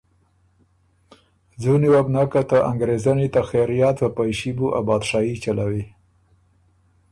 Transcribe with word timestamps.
ځُونی 1.61 1.87
وه 1.91 2.01
بو 2.05 2.11
نک 2.15 2.27
که 2.33 2.41
ته 2.49 2.57
انګرېزنی 2.69 3.27
ته 3.33 3.41
خېریات 3.49 3.97
په 4.01 4.07
پئݭي 4.15 4.51
بُو 4.57 4.67
ا 4.77 4.79
بادشايي 4.87 5.35
چلوی 5.43 5.83